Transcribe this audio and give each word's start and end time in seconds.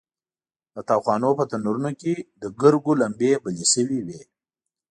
د 0.75 0.77
تاوخانو 0.89 1.29
په 1.39 1.43
تنورونو 1.51 1.91
کې 2.01 2.13
د 2.41 2.43
ګرګو 2.61 2.93
لمبې 3.01 3.31
بلې 3.43 3.65
شوې 3.73 3.99
وې. 4.05 4.21